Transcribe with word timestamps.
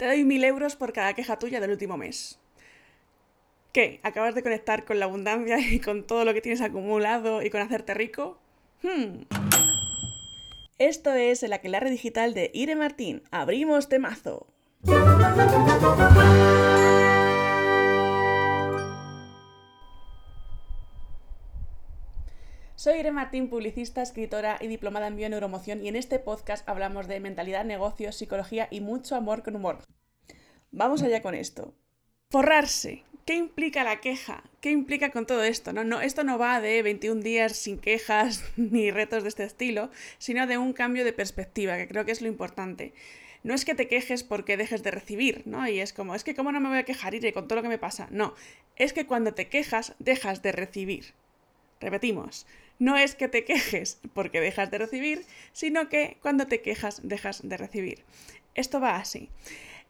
te 0.00 0.06
doy 0.06 0.24
mil 0.24 0.42
euros 0.44 0.76
por 0.76 0.94
cada 0.94 1.12
queja 1.12 1.38
tuya 1.38 1.60
del 1.60 1.72
último 1.72 1.98
mes. 1.98 2.38
¿Qué? 3.70 4.00
¿Acabas 4.02 4.34
de 4.34 4.42
conectar 4.42 4.86
con 4.86 4.98
la 4.98 5.04
abundancia 5.04 5.58
y 5.60 5.78
con 5.78 6.04
todo 6.04 6.24
lo 6.24 6.32
que 6.32 6.40
tienes 6.40 6.62
acumulado 6.62 7.42
y 7.42 7.50
con 7.50 7.60
hacerte 7.60 7.92
rico? 7.92 8.38
Hmm. 8.82 9.24
Esto 10.78 11.12
es 11.12 11.42
el 11.42 11.52
aquelarre 11.52 11.90
digital 11.90 12.32
de 12.32 12.50
Ire 12.54 12.76
Martín. 12.76 13.22
Abrimos 13.30 13.90
temazo. 13.90 14.46
Soy 22.80 23.00
Irene 23.00 23.16
Martín, 23.16 23.50
publicista, 23.50 24.00
escritora 24.00 24.56
y 24.58 24.66
diplomada 24.66 25.06
en 25.06 25.14
bioneuromoción 25.14 25.84
y 25.84 25.88
en 25.88 25.96
este 25.96 26.18
podcast 26.18 26.66
hablamos 26.66 27.08
de 27.08 27.20
mentalidad, 27.20 27.62
negocios, 27.62 28.16
psicología 28.16 28.68
y 28.70 28.80
mucho 28.80 29.16
amor 29.16 29.42
con 29.42 29.54
humor. 29.54 29.84
Vamos 30.70 31.02
allá 31.02 31.20
con 31.20 31.34
esto. 31.34 31.74
Forrarse. 32.30 33.04
¿Qué 33.26 33.34
implica 33.34 33.84
la 33.84 34.00
queja? 34.00 34.44
¿Qué 34.62 34.70
implica 34.70 35.10
con 35.10 35.26
todo 35.26 35.44
esto? 35.44 35.74
No, 35.74 35.84
no, 35.84 36.00
esto 36.00 36.24
no 36.24 36.38
va 36.38 36.62
de 36.62 36.82
21 36.82 37.20
días 37.20 37.54
sin 37.54 37.76
quejas 37.76 38.44
ni 38.56 38.90
retos 38.90 39.24
de 39.24 39.28
este 39.28 39.44
estilo, 39.44 39.90
sino 40.16 40.46
de 40.46 40.56
un 40.56 40.72
cambio 40.72 41.04
de 41.04 41.12
perspectiva, 41.12 41.76
que 41.76 41.86
creo 41.86 42.06
que 42.06 42.12
es 42.12 42.22
lo 42.22 42.28
importante 42.28 42.94
no 43.42 43.54
es 43.54 43.64
que 43.66 43.74
te 43.74 43.88
quejes 43.88 44.22
porque 44.22 44.58
dejes 44.58 44.82
de 44.82 44.90
recibir, 44.90 45.42
¿no? 45.46 45.66
Y 45.66 45.80
es 45.80 45.94
como, 45.94 46.14
es 46.14 46.24
que 46.24 46.34
cómo 46.34 46.52
no 46.52 46.60
me 46.60 46.68
voy 46.68 46.76
a 46.76 46.84
quejar, 46.84 47.14
Irene, 47.14 47.32
con 47.32 47.48
todo 47.48 47.56
lo 47.56 47.62
que 47.62 47.70
me 47.70 47.78
pasa. 47.78 48.06
No, 48.10 48.34
es 48.76 48.92
que 48.92 49.06
cuando 49.06 49.32
te 49.32 49.48
quejas, 49.48 49.94
dejas 49.98 50.42
de 50.42 50.52
recibir. 50.52 51.14
Repetimos, 51.80 52.46
no 52.80 52.96
es 52.96 53.14
que 53.14 53.28
te 53.28 53.44
quejes 53.44 54.00
porque 54.14 54.40
dejas 54.40 54.72
de 54.72 54.78
recibir, 54.78 55.24
sino 55.52 55.88
que 55.88 56.16
cuando 56.20 56.48
te 56.48 56.62
quejas 56.62 57.00
dejas 57.04 57.48
de 57.48 57.56
recibir. 57.56 58.04
Esto 58.54 58.80
va 58.80 58.96
así. 58.96 59.28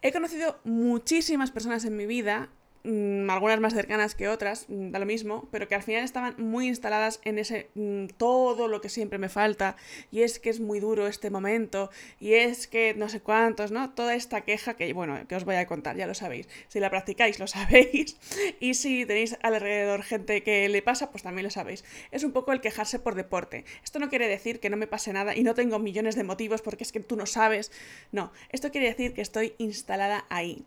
He 0.02 0.12
conocido 0.12 0.60
muchísimas 0.64 1.50
personas 1.50 1.84
en 1.86 1.96
mi 1.96 2.04
vida 2.04 2.50
Mm, 2.82 3.28
algunas 3.28 3.60
más 3.60 3.74
cercanas 3.74 4.14
que 4.14 4.28
otras, 4.28 4.64
mm, 4.68 4.90
da 4.90 4.98
lo 4.98 5.04
mismo, 5.04 5.48
pero 5.50 5.68
que 5.68 5.74
al 5.74 5.82
final 5.82 6.02
estaban 6.02 6.34
muy 6.38 6.66
instaladas 6.66 7.20
en 7.24 7.38
ese 7.38 7.68
mm, 7.74 8.06
todo 8.16 8.68
lo 8.68 8.80
que 8.80 8.88
siempre 8.88 9.18
me 9.18 9.28
falta, 9.28 9.76
y 10.10 10.22
es 10.22 10.38
que 10.38 10.48
es 10.48 10.60
muy 10.60 10.80
duro 10.80 11.06
este 11.06 11.28
momento, 11.28 11.90
y 12.18 12.34
es 12.34 12.66
que 12.66 12.94
no 12.94 13.10
sé 13.10 13.20
cuántos, 13.20 13.70
¿no? 13.70 13.90
Toda 13.90 14.14
esta 14.14 14.42
queja 14.42 14.74
que, 14.74 14.90
bueno, 14.94 15.26
que 15.28 15.36
os 15.36 15.44
voy 15.44 15.56
a 15.56 15.66
contar, 15.66 15.96
ya 15.96 16.06
lo 16.06 16.14
sabéis. 16.14 16.48
Si 16.68 16.80
la 16.80 16.88
practicáis, 16.88 17.38
lo 17.38 17.46
sabéis, 17.46 18.16
y 18.60 18.72
si 18.74 19.04
tenéis 19.04 19.36
alrededor 19.42 20.02
gente 20.02 20.42
que 20.42 20.68
le 20.70 20.80
pasa, 20.80 21.10
pues 21.10 21.22
también 21.22 21.44
lo 21.44 21.50
sabéis. 21.50 21.84
Es 22.10 22.24
un 22.24 22.32
poco 22.32 22.52
el 22.52 22.62
quejarse 22.62 22.98
por 22.98 23.14
deporte. 23.14 23.64
Esto 23.84 23.98
no 23.98 24.08
quiere 24.08 24.26
decir 24.26 24.58
que 24.58 24.70
no 24.70 24.78
me 24.78 24.86
pase 24.86 25.12
nada 25.12 25.36
y 25.36 25.42
no 25.42 25.54
tengo 25.54 25.78
millones 25.78 26.14
de 26.16 26.24
motivos 26.24 26.62
porque 26.62 26.84
es 26.84 26.92
que 26.92 27.00
tú 27.00 27.16
no 27.16 27.26
sabes. 27.26 27.72
No, 28.10 28.32
esto 28.50 28.70
quiere 28.70 28.86
decir 28.88 29.12
que 29.12 29.20
estoy 29.20 29.54
instalada 29.58 30.24
ahí. 30.30 30.64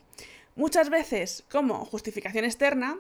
Muchas 0.56 0.90
veces 0.90 1.44
como 1.50 1.86
justificación 1.86 2.46
externa, 2.46 3.00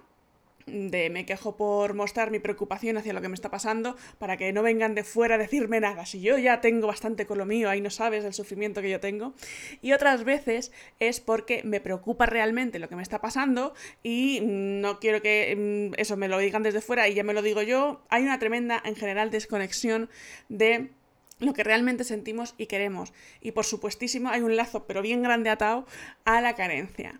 de 0.65 1.09
me 1.09 1.25
quejo 1.25 1.57
por 1.57 1.93
mostrar 1.93 2.31
mi 2.31 2.39
preocupación 2.39 2.97
hacia 2.97 3.13
lo 3.13 3.21
que 3.21 3.27
me 3.27 3.35
está 3.35 3.51
pasando, 3.51 3.95
para 4.17 4.37
que 4.37 4.53
no 4.53 4.63
vengan 4.63 4.95
de 4.95 5.03
fuera 5.03 5.35
a 5.35 5.37
decirme 5.37 5.79
nada, 5.79 6.05
si 6.05 6.21
yo 6.21 6.37
ya 6.37 6.61
tengo 6.61 6.87
bastante 6.87 7.25
con 7.25 7.37
lo 7.37 7.45
mío, 7.45 7.69
ahí 7.69 7.81
no 7.81 7.89
sabes 7.89 8.23
el 8.23 8.33
sufrimiento 8.33 8.81
que 8.81 8.89
yo 8.89 8.99
tengo. 8.99 9.33
Y 9.81 9.93
otras 9.93 10.23
veces 10.23 10.71
es 10.99 11.19
porque 11.19 11.61
me 11.63 11.81
preocupa 11.81 12.25
realmente 12.25 12.79
lo 12.79 12.89
que 12.89 12.95
me 12.95 13.03
está 13.03 13.21
pasando 13.21 13.73
y 14.01 14.39
no 14.41 14.99
quiero 14.99 15.21
que 15.21 15.91
mm, 15.91 15.99
eso 15.99 16.17
me 16.17 16.27
lo 16.27 16.37
digan 16.39 16.63
desde 16.63 16.81
fuera 16.81 17.07
y 17.07 17.13
ya 17.13 17.23
me 17.23 17.33
lo 17.33 17.41
digo 17.41 17.61
yo. 17.61 18.01
Hay 18.09 18.23
una 18.23 18.39
tremenda, 18.39 18.81
en 18.83 18.95
general, 18.95 19.31
desconexión 19.31 20.09
de 20.49 20.91
lo 21.39 21.53
que 21.53 21.63
realmente 21.63 22.03
sentimos 22.03 22.55
y 22.57 22.67
queremos. 22.67 23.13
Y 23.41 23.51
por 23.51 23.65
supuestísimo 23.65 24.29
hay 24.29 24.41
un 24.41 24.55
lazo, 24.55 24.85
pero 24.85 25.01
bien 25.01 25.23
grande 25.23 25.49
atado, 25.49 25.85
a 26.25 26.41
la 26.41 26.55
carencia. 26.55 27.19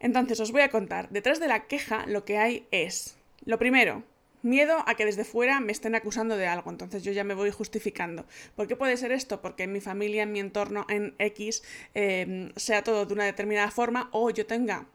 Entonces 0.00 0.38
os 0.40 0.52
voy 0.52 0.62
a 0.62 0.70
contar, 0.70 1.08
detrás 1.10 1.40
de 1.40 1.48
la 1.48 1.66
queja 1.66 2.04
lo 2.06 2.24
que 2.24 2.36
hay 2.36 2.66
es, 2.70 3.16
lo 3.44 3.58
primero, 3.58 4.02
miedo 4.42 4.76
a 4.86 4.94
que 4.94 5.06
desde 5.06 5.24
fuera 5.24 5.58
me 5.60 5.72
estén 5.72 5.94
acusando 5.94 6.36
de 6.36 6.46
algo, 6.46 6.70
entonces 6.70 7.02
yo 7.02 7.12
ya 7.12 7.24
me 7.24 7.34
voy 7.34 7.50
justificando. 7.50 8.26
¿Por 8.54 8.68
qué 8.68 8.76
puede 8.76 8.96
ser 8.96 9.12
esto? 9.12 9.40
Porque 9.40 9.62
en 9.62 9.72
mi 9.72 9.80
familia, 9.80 10.24
en 10.24 10.32
mi 10.32 10.40
entorno, 10.40 10.84
en 10.90 11.14
X, 11.18 11.62
eh, 11.94 12.52
sea 12.56 12.84
todo 12.84 13.06
de 13.06 13.14
una 13.14 13.24
determinada 13.24 13.70
forma 13.70 14.10
o 14.12 14.30
yo 14.30 14.46
tenga 14.46 14.86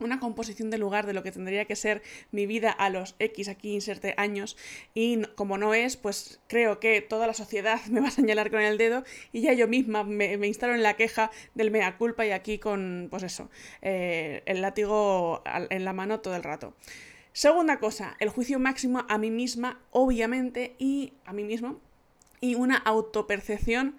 una 0.00 0.18
composición 0.20 0.70
de 0.70 0.78
lugar 0.78 1.06
de 1.06 1.12
lo 1.12 1.22
que 1.22 1.32
tendría 1.32 1.64
que 1.66 1.76
ser 1.76 2.02
mi 2.32 2.46
vida 2.46 2.70
a 2.70 2.90
los 2.90 3.14
X, 3.18 3.48
aquí 3.48 3.72
inserte 3.72 4.14
años, 4.16 4.56
y 4.94 5.22
como 5.34 5.58
no 5.58 5.74
es, 5.74 5.96
pues 5.96 6.40
creo 6.48 6.80
que 6.80 7.00
toda 7.00 7.26
la 7.26 7.34
sociedad 7.34 7.80
me 7.90 8.00
va 8.00 8.08
a 8.08 8.10
señalar 8.10 8.50
con 8.50 8.60
el 8.60 8.78
dedo 8.78 9.04
y 9.32 9.42
ya 9.42 9.52
yo 9.52 9.68
misma 9.68 10.04
me, 10.04 10.34
instalo 10.46 10.74
en 10.74 10.82
la 10.82 10.94
queja 10.94 11.30
del 11.54 11.70
mea 11.70 11.96
culpa 11.96 12.26
y 12.26 12.30
aquí 12.30 12.58
con, 12.58 13.08
pues 13.10 13.22
eso, 13.22 13.50
eh, 13.82 14.42
el 14.46 14.60
látigo 14.60 15.42
en 15.70 15.84
la 15.84 15.92
mano 15.92 16.20
todo 16.20 16.36
el 16.36 16.42
rato. 16.42 16.74
Segunda 17.32 17.80
cosa, 17.80 18.16
el 18.20 18.28
juicio 18.28 18.60
máximo 18.60 19.04
a 19.08 19.18
mí 19.18 19.28
misma, 19.30 19.80
obviamente, 19.90 20.76
y 20.78 21.14
a 21.24 21.32
mí 21.32 21.42
mismo, 21.42 21.80
y 22.40 22.54
una 22.54 22.76
autopercepción 22.76 23.96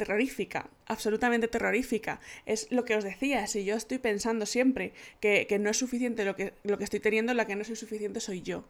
terrorífica, 0.00 0.70
absolutamente 0.86 1.46
terrorífica. 1.46 2.20
Es 2.46 2.68
lo 2.70 2.86
que 2.86 2.96
os 2.96 3.04
decía, 3.04 3.46
si 3.46 3.66
yo 3.66 3.76
estoy 3.76 3.98
pensando 3.98 4.46
siempre 4.46 4.94
que, 5.20 5.46
no 5.60 5.68
es 5.68 5.76
suficiente 5.76 6.24
lo 6.24 6.34
que, 6.36 6.54
lo 6.64 6.78
que 6.78 6.84
estoy 6.84 7.00
teniendo, 7.00 7.34
la 7.34 7.46
que 7.46 7.54
no 7.54 7.64
soy 7.64 7.76
suficiente 7.76 8.20
soy 8.20 8.40
yo. 8.40 8.64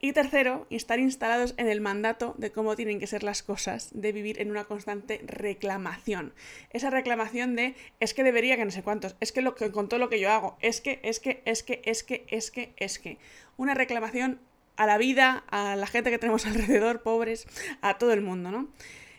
Y 0.00 0.12
tercero, 0.12 0.66
estar 0.70 0.98
instalados 0.98 1.54
en 1.58 1.68
el 1.68 1.80
mandato 1.80 2.34
de 2.38 2.50
cómo 2.50 2.74
tienen 2.74 2.98
que 2.98 3.06
ser 3.06 3.22
las 3.22 3.44
cosas, 3.44 3.90
de 3.92 4.10
vivir 4.10 4.40
en 4.40 4.50
una 4.50 4.64
constante 4.64 5.20
reclamación. 5.24 6.34
Esa 6.70 6.90
reclamación 6.90 7.54
de 7.54 7.76
es 8.00 8.14
que 8.14 8.24
debería 8.24 8.56
que 8.56 8.64
no 8.64 8.72
sé 8.72 8.82
cuántos, 8.82 9.14
es 9.20 9.30
que, 9.30 9.42
lo 9.42 9.54
que 9.54 9.70
con 9.70 9.88
todo 9.88 10.00
lo 10.00 10.08
que 10.08 10.18
yo 10.18 10.32
hago, 10.32 10.56
es 10.60 10.80
que, 10.80 10.98
es 11.04 11.20
que, 11.20 11.40
es 11.44 11.62
que, 11.62 11.82
es 11.84 12.02
que, 12.02 12.24
es 12.28 12.50
que, 12.50 12.74
es 12.76 12.98
que. 12.98 13.18
Una 13.56 13.74
reclamación 13.74 14.40
a 14.76 14.86
la 14.86 14.98
vida, 14.98 15.44
a 15.50 15.76
la 15.76 15.86
gente 15.86 16.10
que 16.10 16.18
tenemos 16.18 16.46
alrededor, 16.46 17.02
pobres, 17.02 17.46
a 17.80 17.98
todo 17.98 18.12
el 18.12 18.22
mundo, 18.22 18.50
¿no? 18.50 18.68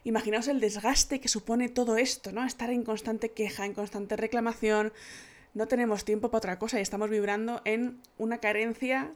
Imaginaos 0.10 0.48
el 0.48 0.60
desgaste 0.60 1.20
que 1.20 1.28
supone 1.28 1.70
todo 1.70 1.96
esto, 1.96 2.32
¿no? 2.32 2.44
Estar 2.44 2.72
en 2.72 2.82
constante 2.82 3.30
queja, 3.30 3.68
en 3.68 3.76
constante 3.76 4.16
reclamación. 4.16 4.92
No 5.54 5.68
tenemos 5.68 6.04
tiempo 6.04 6.32
para 6.32 6.40
otra 6.40 6.58
cosa 6.58 6.80
y 6.80 6.82
estamos 6.82 7.12
vibrando 7.12 7.62
en 7.64 8.02
una 8.18 8.40
carencia, 8.40 9.14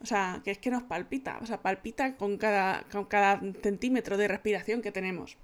o 0.00 0.06
sea, 0.06 0.42
que 0.44 0.52
es 0.52 0.58
que 0.58 0.70
nos 0.70 0.84
palpita, 0.84 1.40
o 1.42 1.46
sea, 1.46 1.62
palpita 1.62 2.16
con 2.16 2.38
cada, 2.38 2.84
con 2.92 3.06
cada 3.06 3.40
centímetro 3.60 4.16
de 4.16 4.28
respiración 4.28 4.82
que 4.82 4.92
tenemos. 4.92 5.36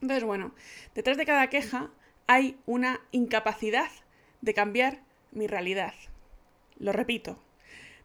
Entonces, 0.00 0.24
bueno, 0.24 0.54
detrás 0.94 1.18
de 1.18 1.26
cada 1.26 1.50
queja 1.50 1.90
hay 2.26 2.56
una 2.64 3.02
incapacidad 3.12 3.90
de 4.40 4.54
cambiar 4.54 5.02
mi 5.30 5.46
realidad. 5.46 5.92
Lo 6.78 6.92
repito, 6.92 7.38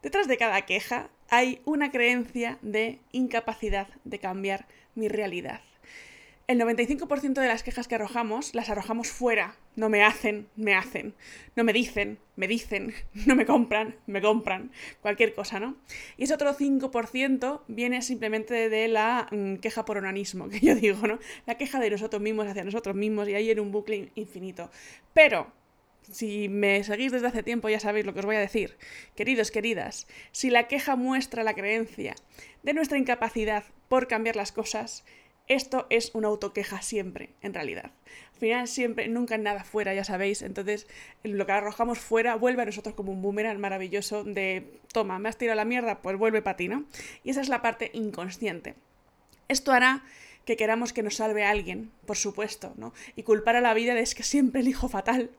detrás 0.01 0.27
de 0.27 0.35
cada 0.35 0.63
queja 0.63 1.09
hay 1.29 1.61
una 1.63 1.89
creencia 1.89 2.59
de 2.61 2.99
incapacidad 3.13 3.87
de 4.03 4.19
cambiar 4.19 4.67
mi 4.93 5.07
realidad 5.07 5.61
el 6.47 6.59
95% 6.59 7.33
de 7.33 7.47
las 7.47 7.63
quejas 7.63 7.87
que 7.87 7.95
arrojamos 7.95 8.53
las 8.53 8.69
arrojamos 8.69 9.07
fuera. 9.07 9.55
No 9.75 9.89
me 9.89 10.03
hacen, 10.03 10.47
me 10.55 10.75
hacen. 10.75 11.15
No 11.55 11.63
me 11.63 11.73
dicen, 11.73 12.19
me 12.35 12.47
dicen. 12.47 12.93
No 13.25 13.35
me 13.35 13.45
compran, 13.45 13.95
me 14.07 14.21
compran. 14.21 14.71
Cualquier 15.01 15.33
cosa, 15.33 15.59
¿no? 15.59 15.77
Y 16.17 16.25
ese 16.25 16.33
otro 16.33 16.53
5% 16.53 17.61
viene 17.67 18.01
simplemente 18.01 18.69
de 18.69 18.87
la 18.87 19.27
mm, 19.31 19.55
queja 19.55 19.85
por 19.85 19.97
onanismo, 19.97 20.49
que 20.49 20.59
yo 20.59 20.75
digo, 20.75 21.07
¿no? 21.07 21.19
La 21.45 21.57
queja 21.57 21.79
de 21.79 21.89
nosotros 21.89 22.21
mismos 22.21 22.47
hacia 22.47 22.63
nosotros 22.63 22.95
mismos 22.95 23.29
y 23.29 23.35
ahí 23.35 23.49
en 23.49 23.59
un 23.59 23.71
bucle 23.71 24.11
infinito. 24.15 24.69
Pero, 25.13 25.51
si 26.11 26.49
me 26.49 26.83
seguís 26.83 27.11
desde 27.11 27.27
hace 27.27 27.43
tiempo 27.43 27.69
ya 27.69 27.79
sabéis 27.79 28.05
lo 28.05 28.13
que 28.13 28.19
os 28.19 28.25
voy 28.25 28.35
a 28.35 28.39
decir. 28.39 28.77
Queridos, 29.15 29.51
queridas, 29.51 30.07
si 30.31 30.49
la 30.49 30.67
queja 30.67 30.95
muestra 30.95 31.43
la 31.43 31.53
creencia 31.53 32.15
de 32.63 32.73
nuestra 32.73 32.97
incapacidad 32.97 33.63
por 33.87 34.07
cambiar 34.07 34.35
las 34.35 34.51
cosas, 34.51 35.05
esto 35.47 35.87
es 35.89 36.11
una 36.13 36.29
autoqueja 36.29 36.81
siempre, 36.81 37.29
en 37.41 37.53
realidad. 37.53 37.91
Al 38.33 38.39
final 38.39 38.67
siempre, 38.67 39.07
nunca 39.07 39.37
nada 39.37 39.63
fuera, 39.63 39.93
ya 39.93 40.03
sabéis. 40.03 40.41
Entonces, 40.41 40.87
lo 41.23 41.45
que 41.45 41.51
arrojamos 41.51 41.99
fuera 41.99 42.35
vuelve 42.35 42.61
a 42.61 42.65
nosotros 42.65 42.95
como 42.95 43.11
un 43.11 43.21
boomerang 43.21 43.59
maravilloso 43.59 44.23
de, 44.23 44.79
toma, 44.91 45.19
me 45.19 45.29
has 45.29 45.37
tirado 45.37 45.55
la 45.55 45.65
mierda, 45.65 46.01
pues 46.01 46.17
vuelve 46.17 46.41
para 46.41 46.57
ti, 46.57 46.67
¿no? 46.67 46.85
Y 47.23 47.31
esa 47.31 47.41
es 47.41 47.49
la 47.49 47.61
parte 47.61 47.91
inconsciente. 47.93 48.75
Esto 49.47 49.71
hará 49.71 50.03
que 50.45 50.57
queramos 50.57 50.91
que 50.91 51.03
nos 51.03 51.15
salve 51.15 51.45
alguien, 51.45 51.91
por 52.05 52.17
supuesto, 52.17 52.73
¿no? 52.75 52.93
Y 53.15 53.23
culpar 53.23 53.55
a 53.55 53.61
la 53.61 53.73
vida 53.73 53.93
de 53.95 54.01
es 54.01 54.15
que 54.15 54.23
siempre 54.23 54.61
elijo 54.61 54.89
fatal, 54.89 55.29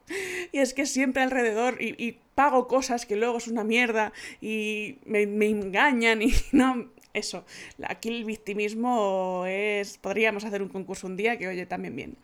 y 0.53 0.59
es 0.59 0.73
que 0.73 0.87
siempre 0.87 1.23
alrededor, 1.23 1.81
y, 1.81 2.21
pago 2.35 2.67
cosas 2.67 3.07
que 3.07 3.15
luego 3.15 3.39
es 3.39 3.47
una 3.47 3.63
mierda, 3.63 4.13
y 4.41 4.99
me, 5.05 5.27
me 5.27 5.47
engañan, 5.47 6.21
y 6.21 6.33
no, 6.53 6.91
eso, 7.15 7.45
aquí 7.83 8.09
el 8.09 8.25
victimismo 8.25 9.45
es... 9.47 9.99
Podríamos 9.99 10.45
hacer 10.45 10.63
un 10.63 10.69
concurso 10.69 11.07
un 11.07 11.17
día 11.17 11.39
que 11.39 11.49
oye 11.49 11.67
también 11.67 11.97
bien. 11.97 12.17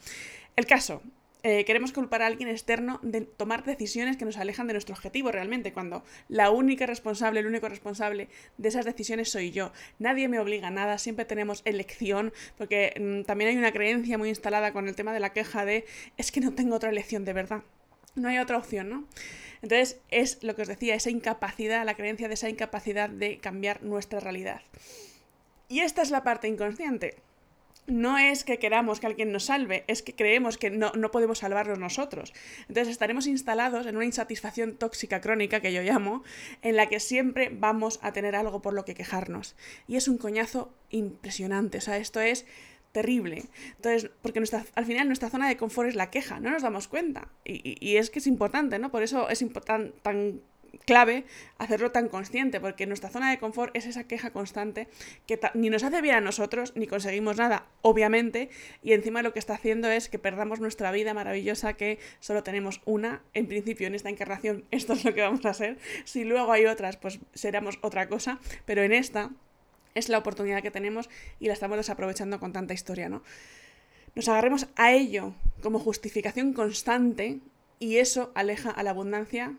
El 0.56 0.66
caso, 0.66 1.02
eh, 1.42 1.64
queremos 1.64 1.92
culpar 1.92 2.20
a 2.20 2.26
alguien 2.26 2.50
externo 2.50 3.00
de 3.02 3.22
tomar 3.22 3.64
decisiones 3.64 4.18
que 4.18 4.26
nos 4.26 4.36
alejan 4.36 4.66
de 4.66 4.74
nuestro 4.74 4.94
objetivo 4.94 5.32
realmente, 5.32 5.72
cuando 5.72 6.04
la 6.28 6.50
única 6.50 6.84
responsable, 6.84 7.40
el 7.40 7.46
único 7.46 7.68
responsable 7.68 8.28
de 8.58 8.68
esas 8.68 8.84
decisiones 8.84 9.30
soy 9.30 9.50
yo. 9.50 9.72
Nadie 9.98 10.28
me 10.28 10.38
obliga 10.38 10.68
a 10.68 10.70
nada, 10.70 10.98
siempre 10.98 11.24
tenemos 11.24 11.62
elección, 11.64 12.32
porque 12.58 12.92
mm, 13.00 13.24
también 13.24 13.50
hay 13.50 13.56
una 13.56 13.72
creencia 13.72 14.18
muy 14.18 14.28
instalada 14.28 14.72
con 14.72 14.86
el 14.86 14.94
tema 14.94 15.14
de 15.14 15.20
la 15.20 15.32
queja 15.32 15.64
de 15.64 15.86
es 16.18 16.30
que 16.30 16.40
no 16.40 16.52
tengo 16.52 16.76
otra 16.76 16.90
elección 16.90 17.24
de 17.24 17.32
verdad. 17.32 17.62
No 18.14 18.28
hay 18.28 18.38
otra 18.38 18.58
opción, 18.58 18.88
¿no? 18.88 19.04
Entonces 19.62 20.00
es 20.10 20.42
lo 20.42 20.56
que 20.56 20.62
os 20.62 20.68
decía, 20.68 20.94
esa 20.94 21.10
incapacidad, 21.10 21.84
la 21.84 21.94
creencia 21.94 22.28
de 22.28 22.34
esa 22.34 22.48
incapacidad 22.48 23.08
de 23.10 23.38
cambiar 23.38 23.82
nuestra 23.82 24.20
realidad. 24.20 24.62
Y 25.68 25.80
esta 25.80 26.02
es 26.02 26.10
la 26.10 26.24
parte 26.24 26.48
inconsciente. 26.48 27.16
No 27.86 28.18
es 28.18 28.44
que 28.44 28.58
queramos 28.58 29.00
que 29.00 29.06
alguien 29.06 29.32
nos 29.32 29.44
salve, 29.44 29.84
es 29.86 30.02
que 30.02 30.14
creemos 30.14 30.58
que 30.58 30.70
no, 30.70 30.92
no 30.92 31.10
podemos 31.10 31.38
salvarnos 31.38 31.78
nosotros. 31.78 32.32
Entonces 32.68 32.88
estaremos 32.88 33.26
instalados 33.26 33.86
en 33.86 33.96
una 33.96 34.04
insatisfacción 34.04 34.76
tóxica 34.76 35.20
crónica, 35.20 35.60
que 35.60 35.72
yo 35.72 35.82
llamo, 35.82 36.22
en 36.62 36.76
la 36.76 36.86
que 36.86 37.00
siempre 37.00 37.50
vamos 37.52 37.98
a 38.02 38.12
tener 38.12 38.36
algo 38.36 38.62
por 38.62 38.74
lo 38.74 38.84
que 38.84 38.94
quejarnos. 38.94 39.56
Y 39.88 39.96
es 39.96 40.08
un 40.08 40.18
coñazo 40.18 40.72
impresionante. 40.90 41.78
O 41.78 41.80
sea, 41.80 41.96
esto 41.96 42.20
es 42.20 42.46
terrible. 42.92 43.44
Entonces, 43.76 44.10
porque 44.22 44.40
nuestra, 44.40 44.64
al 44.74 44.84
final 44.84 45.06
nuestra 45.06 45.30
zona 45.30 45.48
de 45.48 45.56
confort 45.56 45.88
es 45.88 45.94
la 45.94 46.10
queja, 46.10 46.40
no 46.40 46.50
nos 46.50 46.62
damos 46.62 46.88
cuenta. 46.88 47.28
Y, 47.44 47.96
es 47.96 48.10
que 48.10 48.18
es 48.18 48.26
importante, 48.26 48.78
¿no? 48.78 48.90
Por 48.90 49.02
eso 49.02 49.28
es 49.28 49.44
tan, 49.64 49.92
tan 50.02 50.40
clave 50.84 51.24
hacerlo 51.58 51.90
tan 51.90 52.08
consciente, 52.08 52.60
porque 52.60 52.86
nuestra 52.86 53.10
zona 53.10 53.30
de 53.30 53.38
confort 53.38 53.76
es 53.76 53.86
esa 53.86 54.04
queja 54.04 54.30
constante 54.30 54.88
que 55.26 55.38
ni 55.54 55.70
nos 55.70 55.82
hace 55.82 56.00
bien 56.00 56.16
a 56.16 56.20
nosotros, 56.20 56.72
ni 56.76 56.86
conseguimos 56.86 57.36
nada, 57.36 57.66
obviamente, 57.82 58.50
y 58.82 58.92
encima 58.92 59.22
lo 59.22 59.32
que 59.32 59.38
está 59.38 59.54
haciendo 59.54 59.90
es 59.90 60.08
que 60.08 60.18
perdamos 60.18 60.60
nuestra 60.60 60.92
vida 60.92 61.14
maravillosa, 61.14 61.74
que 61.74 61.98
solo 62.20 62.42
tenemos 62.42 62.80
una, 62.84 63.22
en 63.34 63.46
principio 63.46 63.86
en 63.86 63.94
esta 63.94 64.10
encarnación 64.10 64.64
esto 64.70 64.94
es 64.94 65.04
lo 65.04 65.14
que 65.14 65.22
vamos 65.22 65.44
a 65.46 65.50
hacer, 65.50 65.78
si 66.04 66.24
luego 66.24 66.52
hay 66.52 66.66
otras, 66.66 66.96
pues 66.96 67.20
seremos 67.34 67.78
otra 67.82 68.08
cosa, 68.08 68.38
pero 68.64 68.82
en 68.82 68.92
esta 68.92 69.30
es 69.94 70.08
la 70.08 70.18
oportunidad 70.18 70.62
que 70.62 70.70
tenemos 70.70 71.08
y 71.38 71.46
la 71.46 71.52
estamos 71.52 71.76
desaprovechando 71.76 72.40
con 72.40 72.52
tanta 72.52 72.74
historia, 72.74 73.08
¿no? 73.08 73.22
Nos 74.14 74.28
agarremos 74.28 74.66
a 74.76 74.92
ello 74.92 75.34
como 75.62 75.78
justificación 75.78 76.52
constante 76.52 77.38
y 77.78 77.96
eso 77.96 78.32
aleja 78.34 78.70
a 78.70 78.82
la 78.82 78.90
abundancia, 78.90 79.54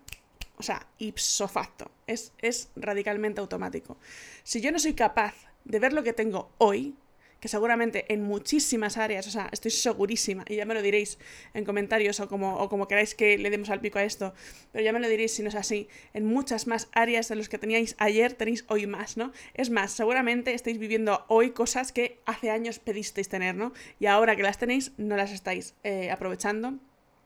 o 0.57 0.63
sea, 0.63 0.85
ipso 0.97 1.47
facto, 1.47 1.89
es, 2.07 2.33
es 2.39 2.69
radicalmente 2.75 3.41
automático. 3.41 3.97
Si 4.43 4.61
yo 4.61 4.71
no 4.71 4.79
soy 4.79 4.93
capaz 4.93 5.33
de 5.63 5.79
ver 5.79 5.93
lo 5.93 6.03
que 6.03 6.13
tengo 6.13 6.49
hoy, 6.57 6.95
que 7.41 7.47
seguramente 7.47 8.05
en 8.13 8.21
muchísimas 8.21 8.97
áreas, 8.97 9.27
o 9.27 9.31
sea, 9.31 9.49
estoy 9.51 9.71
segurísima, 9.71 10.45
y 10.47 10.55
ya 10.55 10.65
me 10.65 10.75
lo 10.75 10.81
diréis 10.81 11.17
en 11.55 11.65
comentarios 11.65 12.19
o 12.19 12.29
como, 12.29 12.55
o 12.57 12.69
como 12.69 12.87
queráis 12.87 13.15
que 13.15 13.37
le 13.39 13.49
demos 13.49 13.71
al 13.71 13.81
pico 13.81 13.97
a 13.97 14.03
esto, 14.03 14.33
pero 14.71 14.85
ya 14.85 14.93
me 14.93 14.99
lo 14.99 15.09
diréis 15.09 15.33
si 15.33 15.41
no 15.41 15.49
es 15.49 15.55
así, 15.55 15.89
en 16.13 16.25
muchas 16.25 16.67
más 16.67 16.87
áreas 16.93 17.27
de 17.27 17.35
los 17.35 17.49
que 17.49 17.57
teníais 17.57 17.95
ayer 17.97 18.33
tenéis 18.33 18.63
hoy 18.69 18.85
más, 18.85 19.17
¿no? 19.17 19.33
Es 19.55 19.71
más, 19.71 19.91
seguramente 19.91 20.53
estáis 20.53 20.77
viviendo 20.77 21.25
hoy 21.27 21.49
cosas 21.49 21.91
que 21.91 22.19
hace 22.25 22.51
años 22.51 22.77
pedisteis 22.77 23.27
tener, 23.27 23.55
¿no? 23.55 23.73
Y 23.99 24.05
ahora 24.05 24.35
que 24.35 24.43
las 24.43 24.59
tenéis, 24.59 24.91
no 24.97 25.17
las 25.17 25.31
estáis 25.31 25.73
eh, 25.83 26.11
aprovechando 26.11 26.79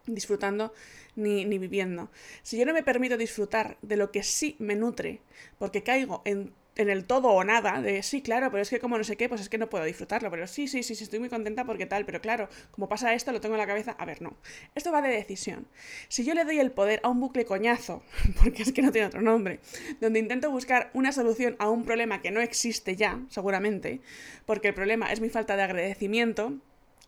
disfrutando 0.08 0.72
ni, 1.16 1.46
ni, 1.46 1.58
viviendo. 1.58 2.12
Si 2.44 2.60
yo 2.60 2.66
no 2.68 2.74
me 2.74 2.84
permito 2.84 3.18
disfrutar 3.18 3.78
de 3.82 3.98
lo 3.98 4.12
que 4.12 4.22
sí 4.22 4.56
me 4.60 4.76
nutre, 4.76 5.22
porque 5.58 5.82
caigo 5.82 6.22
en 6.26 6.54
en 6.76 6.90
el 6.90 7.06
todo 7.06 7.30
o 7.30 7.44
nada, 7.44 7.82
de 7.82 8.04
sí, 8.04 8.22
claro, 8.22 8.52
pero 8.52 8.62
es 8.62 8.70
que 8.70 8.80
como 8.80 8.98
no 8.98 9.04
sé 9.04 9.16
qué, 9.16 9.30
pues 9.30 9.42
es 9.42 9.50
que 9.50 9.58
no 9.58 9.70
puedo 9.70 9.86
disfrutarlo, 9.86 10.30
pero 10.30 10.46
sí, 10.46 10.68
sí, 10.68 10.84
sí, 10.84 10.96
sí, 10.96 11.06
estoy 11.06 11.20
muy 11.20 11.30
contenta 11.30 11.64
porque 11.64 11.86
tal, 11.86 12.06
pero 12.06 12.20
claro, 12.20 12.50
como 12.72 12.90
pasa 12.90 13.14
esto, 13.14 13.32
lo 13.32 13.40
tengo 13.40 13.56
en 13.56 13.60
la 13.60 13.68
cabeza, 13.68 13.96
a 13.98 14.06
ver, 14.06 14.22
no. 14.22 14.36
Esto 14.76 14.92
va 14.92 15.02
de 15.02 15.10
decisión. 15.10 15.68
Si 16.10 16.26
yo 16.26 16.34
le 16.34 16.44
doy 16.44 16.60
el 16.60 16.72
poder 16.72 17.00
a 17.04 17.10
un 17.10 17.20
bucle 17.22 17.46
coñazo, 17.46 18.04
porque 18.44 18.64
es 18.64 18.74
que 18.74 18.82
no 18.82 18.92
tiene 18.92 19.08
otro 19.08 19.22
nombre, 19.22 19.60
donde 20.02 20.20
intento 20.20 20.52
buscar 20.52 20.90
una 20.94 21.12
solución 21.12 21.56
a 21.60 21.70
un 21.70 21.86
problema 21.86 22.22
que 22.22 22.32
no 22.32 22.42
existe 22.42 22.96
ya, 22.96 23.22
seguramente, 23.30 24.02
porque 24.46 24.70
el 24.70 24.74
problema 24.74 25.12
es 25.12 25.22
mi 25.22 25.30
falta 25.30 25.56
de 25.56 25.64
agradecimiento, 25.64 26.54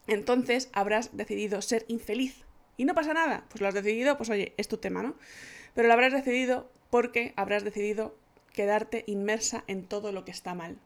entonces 0.07 0.69
habrás 0.71 1.15
decidido 1.17 1.61
ser 1.61 1.83
infeliz. 1.89 2.45
Y 2.77 2.85
no 2.85 2.93
pasa 2.93 3.13
nada, 3.13 3.43
pues 3.49 3.59
lo 3.59 3.67
has 3.67 3.73
decidido, 3.73 4.17
pues 4.17 4.29
oye, 4.29 4.53
es 4.55 4.67
tu 4.67 4.77
tema, 4.77 5.03
¿no? 5.03 5.15
Pero 5.73 5.87
lo 5.87 5.93
habrás 5.93 6.13
decidido 6.13 6.71
porque 6.89 7.33
habrás 7.35 7.63
decidido 7.63 8.15
quedarte 8.57 9.03
inmersa 9.05 9.63
en 9.67 9.83
todo 9.83 10.11
lo 10.11 10.25
que 10.25 10.31
está 10.31 10.55
mal, 10.55 10.79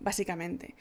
básicamente. 0.00 0.74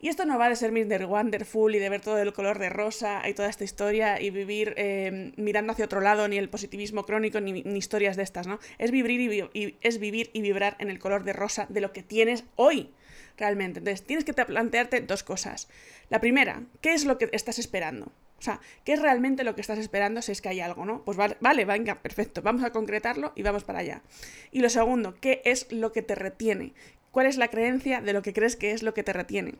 Y 0.00 0.08
esto 0.08 0.24
no 0.24 0.38
va 0.38 0.48
de 0.48 0.56
ser 0.56 0.72
Mr. 0.72 1.04
Wonderful 1.04 1.74
y 1.74 1.78
de 1.78 1.90
ver 1.90 2.00
todo 2.00 2.18
el 2.18 2.32
color 2.32 2.58
de 2.58 2.70
rosa 2.70 3.22
y 3.28 3.34
toda 3.34 3.50
esta 3.50 3.64
historia 3.64 4.18
y 4.18 4.30
vivir 4.30 4.72
eh, 4.78 5.32
mirando 5.36 5.72
hacia 5.72 5.84
otro 5.84 6.00
lado, 6.00 6.26
ni 6.26 6.38
el 6.38 6.48
positivismo 6.48 7.04
crónico, 7.04 7.38
ni, 7.40 7.60
historias 7.76 8.16
de 8.16 8.22
estas, 8.22 8.46
¿no? 8.46 8.58
Es 8.78 8.90
vivir, 8.90 9.50
y, 9.52 9.76
es 9.82 9.98
vivir 9.98 10.30
y 10.32 10.40
vibrar 10.40 10.76
en 10.78 10.88
el 10.88 10.98
color 10.98 11.24
de 11.24 11.34
rosa 11.34 11.66
de 11.68 11.82
lo 11.82 11.92
que 11.92 12.02
tienes 12.02 12.44
hoy, 12.56 12.94
realmente. 13.36 13.80
Entonces, 13.80 14.06
tienes 14.06 14.24
que 14.24 14.32
plantearte 14.32 15.02
dos 15.02 15.22
cosas. 15.22 15.68
La 16.08 16.20
primera, 16.20 16.62
¿qué 16.80 16.94
es 16.94 17.04
lo 17.04 17.18
que 17.18 17.28
estás 17.32 17.58
esperando? 17.58 18.10
O 18.44 18.50
sea, 18.52 18.60
¿qué 18.84 18.92
es 18.92 19.00
realmente 19.00 19.42
lo 19.42 19.54
que 19.54 19.62
estás 19.62 19.78
esperando 19.78 20.20
si 20.20 20.30
es 20.30 20.42
que 20.42 20.50
hay 20.50 20.60
algo, 20.60 20.84
no? 20.84 21.02
Pues 21.02 21.16
vale, 21.16 21.38
vale, 21.40 21.64
venga, 21.64 22.02
perfecto, 22.02 22.42
vamos 22.42 22.62
a 22.62 22.72
concretarlo 22.72 23.32
y 23.34 23.42
vamos 23.42 23.64
para 23.64 23.78
allá. 23.78 24.02
Y 24.50 24.60
lo 24.60 24.68
segundo, 24.68 25.14
¿qué 25.18 25.40
es 25.46 25.72
lo 25.72 25.92
que 25.92 26.02
te 26.02 26.14
retiene? 26.14 26.74
¿Cuál 27.10 27.24
es 27.24 27.38
la 27.38 27.48
creencia 27.48 28.02
de 28.02 28.12
lo 28.12 28.20
que 28.20 28.34
crees 28.34 28.56
que 28.56 28.72
es 28.72 28.82
lo 28.82 28.92
que 28.92 29.02
te 29.02 29.14
retiene? 29.14 29.54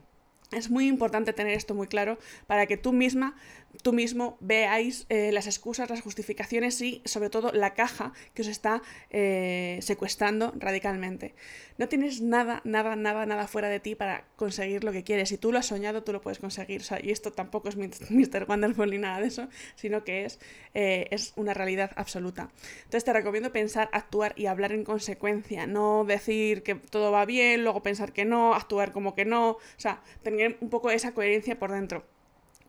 Es 0.52 0.68
muy 0.68 0.86
importante 0.86 1.32
tener 1.32 1.54
esto 1.54 1.74
muy 1.74 1.86
claro 1.86 2.18
para 2.46 2.66
que 2.66 2.76
tú 2.76 2.92
misma, 2.92 3.34
tú 3.82 3.92
mismo 3.92 4.36
veáis 4.40 5.06
eh, 5.08 5.30
las 5.32 5.46
excusas, 5.46 5.90
las 5.90 6.00
justificaciones 6.00 6.80
y 6.80 7.02
sobre 7.04 7.30
todo 7.30 7.52
la 7.52 7.74
caja 7.74 8.12
que 8.34 8.42
os 8.42 8.48
está 8.48 8.82
eh, 9.10 9.78
secuestrando 9.82 10.52
radicalmente. 10.56 11.34
No 11.76 11.88
tienes 11.88 12.20
nada, 12.20 12.60
nada, 12.64 12.94
nada, 12.94 13.26
nada 13.26 13.48
fuera 13.48 13.68
de 13.68 13.80
ti 13.80 13.94
para 13.94 14.24
conseguir 14.36 14.84
lo 14.84 14.92
que 14.92 15.02
quieres. 15.02 15.28
Si 15.28 15.38
tú 15.38 15.50
lo 15.50 15.58
has 15.58 15.66
soñado, 15.66 16.04
tú 16.04 16.12
lo 16.12 16.20
puedes 16.20 16.38
conseguir. 16.38 16.82
y 17.02 17.10
esto 17.10 17.32
tampoco 17.32 17.68
es 17.68 17.76
Mr. 17.76 18.46
Wonderful 18.48 18.90
ni 18.90 18.98
nada 18.98 19.20
de 19.20 19.26
eso, 19.26 19.48
sino 19.74 20.04
que 20.04 20.24
es, 20.24 20.38
eh, 20.74 21.08
es 21.10 21.32
una 21.36 21.52
realidad 21.52 21.90
absoluta. 21.96 22.50
Entonces 22.84 23.04
te 23.04 23.12
recomiendo 23.12 23.52
pensar, 23.52 23.88
actuar 23.92 24.34
y 24.36 24.46
hablar 24.46 24.72
en 24.72 24.84
consecuencia. 24.84 25.66
No 25.66 26.04
decir 26.04 26.62
que 26.62 26.76
todo 26.76 27.10
va 27.10 27.24
bien, 27.24 27.64
luego 27.64 27.82
pensar 27.82 28.12
que 28.12 28.24
no, 28.24 28.54
actuar 28.54 28.92
como 28.92 29.14
que 29.14 29.24
no. 29.24 29.50
O 29.50 29.60
sea, 29.76 30.00
tener 30.22 30.56
un 30.60 30.70
poco 30.70 30.90
esa 30.90 31.12
coherencia 31.12 31.58
por 31.58 31.72
dentro. 31.72 32.04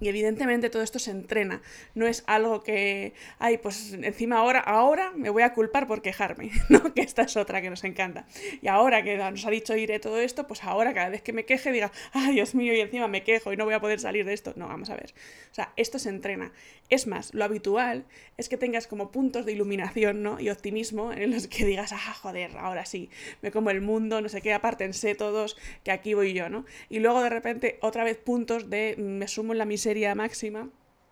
Y 0.02 0.10
evidentemente 0.10 0.70
todo 0.70 0.84
esto 0.84 1.00
se 1.00 1.12
entrena, 1.12 1.62
no 1.94 2.06
es 2.06 2.26
algo 2.28 2.64
que, 2.64 3.14
ay, 3.40 3.58
pues 3.60 3.94
encima 3.94 4.40
ahora, 4.40 4.60
ahora 4.60 5.12
me 5.16 5.30
voy 5.30 5.44
a 5.44 5.54
culpar 5.54 5.88
por 5.88 6.02
quejarme, 6.02 6.52
¿no? 6.70 6.94
Que 6.94 7.02
esta 7.02 7.22
es 7.22 7.38
otra 7.38 7.62
que 7.62 7.70
nos 7.70 7.86
encanta. 7.86 8.26
Y 8.62 8.68
ahora 8.68 9.04
que 9.04 9.16
nos 9.16 9.46
ha 9.46 9.50
dicho 9.50 9.74
Ire 9.76 10.00
todo 10.00 10.20
esto, 10.20 10.48
pues 10.48 10.66
ahora 10.66 10.94
cada 10.94 11.08
vez 11.08 11.22
que 11.22 11.32
me 11.32 11.46
queje 11.46 11.72
diga, 11.72 11.94
ay, 12.12 12.34
Dios 12.34 12.56
mío, 12.56 12.74
y 12.74 12.82
encima 12.82 13.08
me 13.08 13.24
quejo 13.24 13.54
y 13.54 13.58
no 13.58 13.64
voy 13.64 13.74
a 13.74 13.80
poder 13.80 14.02
salir 14.02 14.26
de 14.26 14.34
esto. 14.34 14.52
No, 14.58 14.68
vamos 14.68 14.90
a 14.90 14.96
ver. 14.96 15.14
O 15.52 15.56
sea, 15.56 15.72
esto 15.78 15.98
se 15.98 16.10
entrena. 16.10 16.52
Es 16.90 17.08
más, 17.08 17.34
lo 17.34 17.46
habitual 17.46 18.06
es 18.38 18.50
que 18.50 18.58
tengas 18.58 18.88
como 18.88 19.12
puntos 19.12 19.46
de 19.46 19.54
iluminación, 19.54 20.22
¿no? 20.22 20.40
Y 20.42 20.50
optimismo 20.50 21.14
en 21.14 21.32
los 21.32 21.48
que 21.48 21.66
digas, 21.66 21.94
ah, 21.94 22.14
joder, 22.22 22.58
ahora 22.58 22.86
sí, 22.86 23.10
me 23.42 23.52
como 23.52 23.70
el 23.70 23.80
mundo, 23.80 24.22
no 24.22 24.28
sé 24.28 24.42
qué, 24.42 24.54
apártense 24.54 25.16
todos, 25.16 25.58
que 25.84 25.92
aquí 25.92 26.14
voy 26.14 26.34
yo, 26.34 26.50
¿no? 26.50 26.66
Y 26.90 27.00
luego 27.00 27.24
de 27.24 27.30
repente 27.30 27.80
otra 27.82 28.04
vez 28.04 28.18
puntos 28.18 28.70
de 28.70 28.96
me 28.98 29.28
sumo 29.28 29.54
en 29.54 29.60
la 29.60 29.66
miseria 29.86 30.16
máxima 30.16 30.68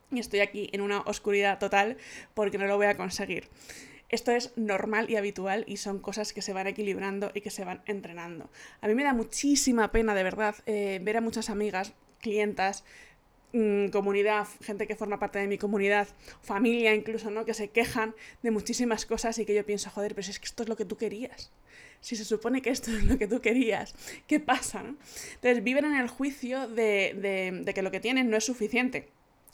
y 0.10 0.20
estoy 0.20 0.40
aquí 0.40 0.68
en 0.74 0.82
una 0.82 1.02
oscuridad 1.02 1.60
total 1.60 1.98
porque 2.34 2.58
no 2.58 2.66
lo 2.66 2.76
voy 2.76 2.88
a 2.88 2.98
conseguir. 2.98 3.48
Esto 4.10 4.32
es 4.32 4.52
normal 4.58 5.12
y 5.12 5.16
habitual 5.16 5.64
y 5.68 5.78
son 5.78 6.00
cosas 6.00 6.34
que 6.34 6.42
se 6.42 6.54
van 6.54 6.66
equilibrando 6.66 7.32
y 7.36 7.42
que 7.42 7.52
se 7.52 7.66
van 7.66 7.84
entrenando. 7.86 8.50
A 8.82 8.88
mí 8.88 8.96
me 8.96 9.04
da 9.04 9.14
muchísima 9.14 9.92
pena, 9.92 10.16
de 10.16 10.24
verdad, 10.24 10.56
eh, 10.66 11.00
ver 11.04 11.18
a 11.18 11.22
muchas 11.22 11.52
amigas, 11.52 11.94
clientas, 12.20 12.84
mm, 13.54 13.90
comunidad, 13.90 14.48
gente 14.62 14.88
que 14.88 14.96
forma 14.96 15.20
parte 15.20 15.38
de 15.38 15.48
mi 15.48 15.60
comunidad, 15.60 16.08
familia 16.42 16.96
incluso, 16.96 17.30
¿no? 17.30 17.46
Que 17.46 17.54
se 17.54 17.70
quejan 17.70 18.16
de 18.42 18.50
muchísimas 18.50 19.06
cosas 19.06 19.38
y 19.38 19.46
que 19.46 19.54
yo 19.54 19.64
pienso, 19.68 19.92
joder, 19.92 20.16
pero 20.16 20.28
es 20.28 20.40
que 20.40 20.46
esto 20.46 20.64
es 20.64 20.70
lo 20.70 20.76
que 20.76 20.86
tú 20.86 20.98
querías 20.98 21.52
si 22.04 22.18
se 22.18 22.26
supone 22.26 22.62
que 22.62 22.70
esto 22.70 22.92
es 22.96 23.06
lo 23.06 23.18
que 23.18 23.28
tú 23.28 23.42
querías, 23.42 23.96
¿qué 24.28 24.40
pasa? 24.40 24.84
Entonces 25.36 25.64
viven 25.64 25.86
en 25.86 25.96
el 25.96 26.10
juicio 26.10 26.68
de, 26.68 27.64
que 27.74 27.82
lo 27.82 27.92
que 27.92 28.00
tienen 28.00 28.30
no 28.30 28.38
es 28.38 28.46
suficiente 28.46 29.10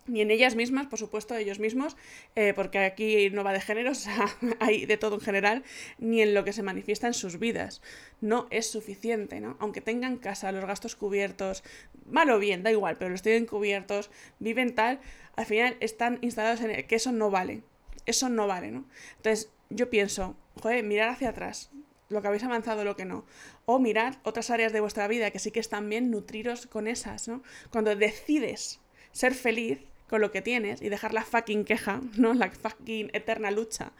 ni 0.07 0.21
en 0.21 0.31
ellas 0.31 0.55
mismas, 0.55 0.87
por 0.87 0.97
supuesto, 0.97 1.35
ellos 1.35 1.59
mismos, 1.59 1.95
eh, 2.35 2.53
porque 2.55 2.79
aquí 2.79 3.29
no 3.29 3.43
va 3.43 3.53
de 3.53 3.61
género, 3.61 3.91
o 3.91 3.95
sea, 3.95 4.25
hay 4.59 4.87
de 4.87 4.97
todo 4.97 5.15
en 5.15 5.21
general, 5.21 5.63
ni 5.99 6.23
en 6.23 6.33
lo 6.33 6.43
que 6.43 6.51
se 6.51 6.63
manifiesta 6.63 7.05
en 7.05 7.13
sus 7.13 7.37
vidas. 7.37 7.83
No 8.19 8.47
es 8.49 8.65
suficiente, 8.65 9.39
¿no? 9.39 9.55
Aunque 9.59 9.81
tengan 9.81 10.17
casa, 10.17 10.51
los 10.51 10.65
gastos 10.65 10.95
cubiertos, 10.95 11.63
mal 12.09 12.27
o 12.31 12.39
bien, 12.39 12.63
da 12.63 12.71
igual, 12.71 12.97
pero 12.97 13.11
los 13.11 13.21
tienen 13.21 13.45
cubiertos, 13.45 14.09
viven 14.39 14.73
tal, 14.73 14.99
al 15.35 15.45
final 15.45 15.77
están 15.79 16.17
instalados 16.21 16.61
en 16.61 16.71
el 16.71 16.87
que 16.87 16.95
eso 16.95 17.11
no 17.11 17.29
vale. 17.29 17.61
Eso 18.07 18.29
no 18.29 18.47
vale, 18.47 18.71
¿no? 18.71 18.85
Entonces, 19.17 19.51
yo 19.69 19.91
pienso, 19.91 20.35
joder, 20.59 20.83
mirar 20.83 21.09
hacia 21.09 21.29
atrás, 21.29 21.69
lo 22.09 22.21
que 22.21 22.27
habéis 22.27 22.43
avanzado, 22.43 22.83
lo 22.83 22.95
que 22.95 23.05
no. 23.05 23.25
O 23.65 23.79
mirad 23.79 24.15
otras 24.23 24.49
áreas 24.49 24.73
de 24.73 24.81
vuestra 24.81 25.07
vida 25.07 25.31
que 25.31 25.39
sí 25.39 25.51
que 25.51 25.59
están 25.59 25.89
bien, 25.89 26.11
nutriros 26.11 26.67
con 26.67 26.87
esas, 26.87 27.27
¿no? 27.27 27.41
Cuando 27.71 27.95
decides 27.95 28.79
ser 29.11 29.33
feliz 29.33 29.79
con 30.09 30.21
lo 30.21 30.31
que 30.31 30.41
tienes 30.41 30.81
y 30.81 30.89
dejar 30.89 31.13
la 31.13 31.23
fucking 31.23 31.63
queja, 31.63 32.01
¿no? 32.17 32.33
La 32.33 32.49
fucking 32.49 33.11
eterna 33.13 33.51
lucha, 33.51 33.93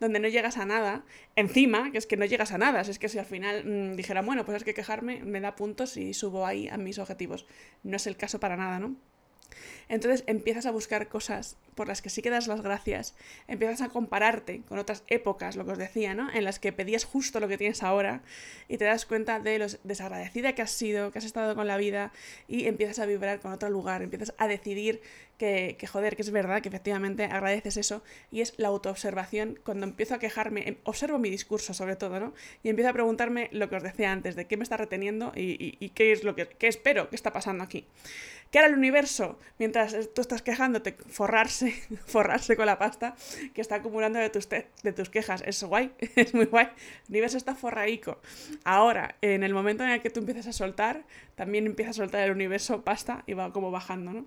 donde 0.00 0.18
no 0.18 0.28
llegas 0.28 0.56
a 0.56 0.64
nada, 0.64 1.04
encima, 1.36 1.92
que 1.92 1.98
es 1.98 2.06
que 2.06 2.16
no 2.16 2.24
llegas 2.24 2.52
a 2.52 2.58
nada, 2.58 2.80
es 2.80 2.98
que 2.98 3.08
si 3.08 3.18
al 3.18 3.26
final 3.26 3.64
mm, 3.64 3.96
dijera, 3.96 4.22
bueno, 4.22 4.44
pues 4.44 4.56
es 4.56 4.64
que 4.64 4.74
quejarme 4.74 5.22
me 5.22 5.40
da 5.40 5.54
puntos 5.54 5.96
y 5.96 6.14
subo 6.14 6.46
ahí 6.46 6.68
a 6.68 6.78
mis 6.78 6.98
objetivos. 6.98 7.46
No 7.82 7.96
es 7.96 8.06
el 8.06 8.16
caso 8.16 8.40
para 8.40 8.56
nada, 8.56 8.78
¿no? 8.78 8.96
Entonces 9.88 10.24
empiezas 10.26 10.66
a 10.66 10.70
buscar 10.70 11.08
cosas 11.08 11.56
por 11.74 11.88
las 11.88 12.02
que 12.02 12.10
sí 12.10 12.20
que 12.20 12.30
das 12.30 12.46
las 12.46 12.60
gracias, 12.60 13.14
empiezas 13.48 13.80
a 13.80 13.88
compararte 13.88 14.62
con 14.68 14.78
otras 14.78 15.02
épocas, 15.08 15.56
lo 15.56 15.64
que 15.64 15.72
os 15.72 15.78
decía, 15.78 16.14
¿no? 16.14 16.30
En 16.30 16.44
las 16.44 16.58
que 16.58 16.72
pedías 16.72 17.04
justo 17.04 17.40
lo 17.40 17.48
que 17.48 17.56
tienes 17.56 17.82
ahora 17.82 18.22
y 18.68 18.76
te 18.76 18.84
das 18.84 19.06
cuenta 19.06 19.40
de 19.40 19.58
lo 19.58 19.66
desagradecida 19.84 20.54
que 20.54 20.62
has 20.62 20.72
sido, 20.72 21.10
que 21.10 21.18
has 21.18 21.24
estado 21.24 21.54
con 21.54 21.66
la 21.66 21.76
vida 21.76 22.12
y 22.48 22.66
empiezas 22.66 22.98
a 22.98 23.06
vibrar 23.06 23.40
con 23.40 23.52
otro 23.52 23.70
lugar, 23.70 24.02
empiezas 24.02 24.34
a 24.36 24.46
decidir 24.46 25.00
que, 25.38 25.76
que 25.78 25.86
joder, 25.86 26.16
que 26.16 26.22
es 26.22 26.30
verdad, 26.30 26.60
que 26.60 26.68
efectivamente 26.68 27.24
agradeces 27.24 27.78
eso 27.78 28.02
y 28.30 28.42
es 28.42 28.52
la 28.58 28.68
autoobservación. 28.68 29.58
Cuando 29.64 29.86
empiezo 29.86 30.14
a 30.14 30.18
quejarme, 30.18 30.68
em, 30.68 30.76
observo 30.84 31.18
mi 31.18 31.30
discurso 31.30 31.72
sobre 31.72 31.96
todo, 31.96 32.20
¿no? 32.20 32.34
Y 32.62 32.68
empiezo 32.68 32.90
a 32.90 32.92
preguntarme 32.92 33.48
lo 33.52 33.70
que 33.70 33.76
os 33.76 33.82
decía 33.82 34.12
antes, 34.12 34.36
de 34.36 34.46
qué 34.46 34.58
me 34.58 34.64
está 34.64 34.76
reteniendo 34.76 35.32
y, 35.34 35.78
y 35.80 35.88
qué 35.90 36.12
es 36.12 36.24
lo 36.24 36.34
que 36.34 36.46
qué 36.46 36.68
espero 36.68 37.08
que 37.08 37.16
está 37.16 37.32
pasando 37.32 37.64
aquí. 37.64 37.86
¿Qué 38.50 38.58
hará 38.58 38.66
el 38.66 38.74
universo 38.74 39.38
mientras 39.58 39.94
tú 40.12 40.20
estás 40.20 40.42
quejándote? 40.42 40.96
Forrarse, 41.08 41.72
forrarse 42.06 42.56
con 42.56 42.66
la 42.66 42.78
pasta 42.78 43.14
que 43.54 43.60
está 43.60 43.76
acumulando 43.76 44.18
de 44.18 44.28
tus, 44.28 44.48
de 44.48 44.92
tus 44.92 45.08
quejas. 45.08 45.42
Es 45.46 45.62
guay, 45.62 45.92
es 46.16 46.34
muy 46.34 46.46
guay. 46.46 46.66
El 46.66 47.10
universo 47.10 47.36
está 47.36 47.54
forraico. 47.54 48.20
Ahora, 48.64 49.14
en 49.20 49.44
el 49.44 49.54
momento 49.54 49.84
en 49.84 49.90
el 49.90 50.02
que 50.02 50.10
tú 50.10 50.20
empiezas 50.20 50.48
a 50.48 50.52
soltar, 50.52 51.04
también 51.36 51.66
empieza 51.66 51.90
a 51.90 51.94
soltar 51.94 52.22
el 52.22 52.32
universo 52.32 52.82
pasta 52.82 53.22
y 53.26 53.34
va 53.34 53.52
como 53.52 53.70
bajando, 53.70 54.12
¿no? 54.12 54.26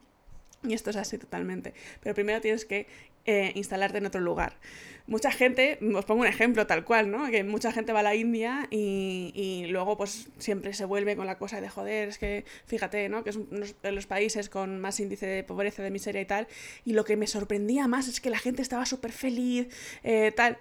Y 0.63 0.73
esto 0.73 0.89
es 0.89 0.95
así 0.95 1.17
totalmente. 1.17 1.73
Pero 2.01 2.15
primero 2.15 2.39
tienes 2.39 2.63
que 2.63 2.87
eh, 3.25 3.51
instalarte 3.55 3.97
en 3.97 4.05
otro 4.05 4.21
lugar. 4.21 4.57
Mucha 5.05 5.31
gente, 5.31 5.79
os 5.95 6.05
pongo 6.05 6.21
un 6.21 6.27
ejemplo 6.27 6.65
tal 6.65 6.85
cual, 6.85 7.11
¿no? 7.11 7.29
Que 7.29 7.43
mucha 7.43 7.73
gente 7.73 7.91
va 7.91 7.99
a 7.99 8.03
la 8.03 8.15
India 8.15 8.67
y, 8.69 9.65
luego 9.67 9.97
pues 9.97 10.29
siempre 10.37 10.73
se 10.73 10.85
vuelve 10.85 11.17
con 11.17 11.25
la 11.25 11.37
cosa 11.37 11.59
de 11.59 11.67
joder, 11.67 12.07
es 12.09 12.17
que 12.17 12.45
fíjate, 12.65 13.09
¿no? 13.09 13.23
Que 13.23 13.31
es 13.31 13.35
uno 13.35 13.65
de 13.81 13.91
los 13.91 14.07
países 14.07 14.49
con 14.49 14.79
más 14.79 14.99
índice 15.01 15.25
de 15.25 15.43
pobreza, 15.43 15.83
de 15.83 15.91
miseria 15.91 16.21
y 16.21 16.25
tal. 16.25 16.47
Y 16.85 16.93
lo 16.93 17.03
que 17.03 17.17
me 17.17 17.27
sorprendía 17.27 17.87
más 17.87 18.07
es 18.07 18.21
que 18.21 18.29
la 18.29 18.39
gente 18.39 18.61
estaba 18.61 18.85
súper 18.85 19.11
feliz, 19.11 19.67
eh, 20.03 20.31
tal. 20.33 20.57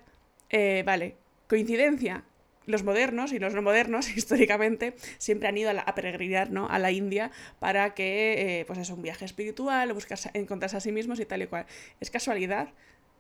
Eh, 0.50 0.82
vale, 0.84 1.16
coincidencia, 1.48 2.24
los 2.66 2.82
modernos 2.82 3.32
y 3.32 3.38
los 3.38 3.54
no 3.54 3.62
modernos 3.62 4.08
históricamente 4.16 4.94
siempre 5.18 5.48
han 5.48 5.56
ido 5.56 5.70
a, 5.70 5.94
peregrinar 5.94 6.50
¿no? 6.50 6.68
a 6.68 6.78
la 6.78 6.90
India 6.90 7.30
para 7.58 7.94
que 7.94 8.60
eh, 8.60 8.64
pues 8.64 8.78
es 8.78 8.90
un 8.90 9.02
viaje 9.02 9.24
espiritual, 9.24 9.92
buscar 9.92 10.18
encontrarse 10.34 10.76
a 10.76 10.80
sí 10.80 10.92
mismos 10.92 11.20
y 11.20 11.26
tal 11.26 11.42
y 11.42 11.46
cual. 11.46 11.66
¿Es 12.00 12.10
casualidad? 12.10 12.68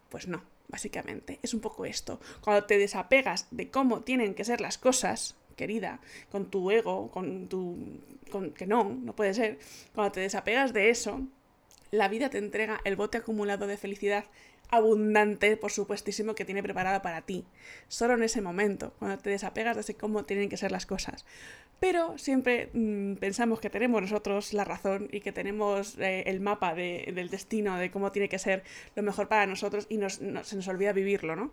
Pues 0.08 0.28
no, 0.28 0.42
básicamente. 0.68 1.38
Es 1.42 1.54
un 1.54 1.60
poco 1.60 1.84
esto. 1.84 2.20
Cuando 2.42 2.64
te 2.64 2.78
desapegas 2.78 3.46
de 3.50 3.70
cómo 3.70 4.02
tienen 4.02 4.34
que 4.34 4.44
ser 4.44 4.60
las 4.60 4.78
cosas, 4.78 5.36
querida, 5.56 6.00
con 6.30 6.50
tu 6.50 6.70
ego, 6.70 7.10
con 7.10 7.48
tu... 7.48 8.00
Con, 8.30 8.52
que 8.52 8.66
no, 8.66 8.84
no 8.84 9.14
puede 9.14 9.34
ser. 9.34 9.58
Cuando 9.94 10.12
te 10.12 10.20
desapegas 10.20 10.72
de 10.72 10.90
eso, 10.90 11.20
la 11.90 12.08
vida 12.08 12.30
te 12.30 12.38
entrega 12.38 12.80
el 12.84 12.96
bote 12.96 13.18
acumulado 13.18 13.66
de 13.66 13.76
felicidad 13.76 14.24
abundante, 14.72 15.56
por 15.58 15.70
supuestísimo, 15.70 16.34
que 16.34 16.46
tiene 16.46 16.62
preparada 16.62 17.02
para 17.02 17.20
ti. 17.22 17.44
Solo 17.88 18.14
en 18.14 18.22
ese 18.22 18.40
momento, 18.40 18.94
cuando 18.98 19.18
te 19.18 19.30
desapegas 19.30 19.86
de 19.86 19.94
cómo 19.94 20.24
tienen 20.24 20.48
que 20.48 20.56
ser 20.56 20.72
las 20.72 20.86
cosas. 20.86 21.26
Pero 21.78 22.16
siempre 22.16 22.70
mm, 22.72 23.16
pensamos 23.16 23.60
que 23.60 23.68
tenemos 23.68 24.00
nosotros 24.00 24.54
la 24.54 24.64
razón 24.64 25.08
y 25.12 25.20
que 25.20 25.30
tenemos 25.30 25.98
eh, 25.98 26.24
el 26.26 26.40
mapa 26.40 26.74
del 26.74 27.28
destino, 27.28 27.76
de 27.76 27.90
cómo 27.90 28.12
tiene 28.12 28.30
que 28.30 28.38
ser 28.38 28.64
lo 28.96 29.02
mejor 29.02 29.28
para 29.28 29.46
nosotros 29.46 29.86
y 29.90 29.98
nos, 29.98 30.14
se 30.14 30.56
nos 30.56 30.68
olvida 30.68 30.92
vivirlo, 30.92 31.36
¿no? 31.36 31.52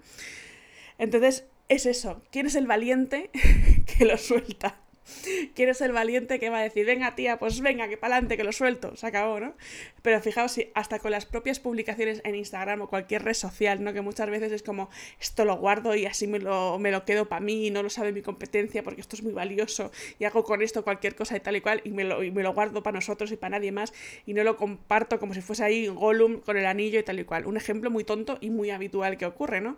Entonces, 0.98 1.46
es 1.68 1.86
eso. 1.86 2.24
¿Quién 2.32 2.46
es 2.46 2.56
el 2.56 2.68
valiente 2.68 3.30
que 3.98 4.06
lo 4.06 4.18
suelta? 4.18 4.80
Quiero 5.56 5.74
ser 5.74 5.92
valiente 5.92 6.40
que 6.40 6.50
va 6.50 6.60
a 6.60 6.64
decir, 6.64 6.86
venga 6.86 7.16
tía, 7.16 7.40
pues 7.40 7.62
venga, 7.62 7.88
que 7.88 7.98
para 7.98 8.16
adelante, 8.16 8.38
que 8.38 8.44
lo 8.44 8.52
suelto, 8.52 8.96
se 8.96 9.08
acabó, 9.08 9.40
¿no? 9.40 9.56
Pero 10.02 10.22
fijaos, 10.22 10.52
si 10.52 10.72
hasta 10.76 11.00
con 11.00 11.12
las 11.12 11.26
propias 11.26 11.60
publicaciones 11.60 12.22
en 12.24 12.36
Instagram 12.36 12.82
o 12.82 12.90
cualquier 12.90 13.24
red 13.24 13.34
social, 13.34 13.84
¿no? 13.84 13.94
Que 13.94 14.02
muchas 14.02 14.30
veces 14.30 14.52
es 14.52 14.64
como, 14.64 14.90
esto 15.20 15.46
lo 15.46 15.58
guardo 15.58 15.96
y 15.96 16.06
así 16.06 16.28
me 16.28 16.40
lo, 16.40 16.80
me 16.80 16.92
lo 16.92 17.06
quedo 17.06 17.28
para 17.28 17.42
mí 17.42 17.68
y 17.68 17.72
no 17.72 17.84
lo 17.84 17.90
sabe 17.90 18.12
mi 18.12 18.22
competencia 18.22 18.84
porque 18.84 19.02
esto 19.02 19.16
es 19.16 19.24
muy 19.24 19.34
valioso 19.34 19.92
y 20.20 20.26
hago 20.26 20.44
con 20.44 20.62
esto 20.62 20.84
cualquier 20.84 21.16
cosa 21.16 21.36
y 21.36 21.40
tal 21.40 21.56
y 21.56 21.62
cual 21.62 21.82
y 21.84 21.92
me 21.92 22.04
lo, 22.04 22.24
y 22.24 22.32
me 22.32 22.44
lo 22.44 22.54
guardo 22.54 22.84
para 22.84 22.96
nosotros 22.96 23.32
y 23.32 23.38
para 23.38 23.58
nadie 23.58 23.72
más 23.72 23.94
y 24.26 24.34
no 24.34 24.44
lo 24.44 24.56
comparto 24.58 25.20
como 25.20 25.34
si 25.34 25.42
fuese 25.42 25.64
ahí 25.64 25.88
Gollum 25.88 26.42
con 26.42 26.58
el 26.58 26.66
anillo 26.66 27.00
y 27.00 27.04
tal 27.04 27.20
y 27.20 27.24
cual. 27.24 27.46
Un 27.46 27.58
ejemplo 27.58 27.90
muy 27.90 28.04
tonto 28.04 28.38
y 28.42 28.50
muy 28.50 28.70
habitual 28.72 29.18
que 29.18 29.26
ocurre, 29.26 29.62
¿no? 29.62 29.78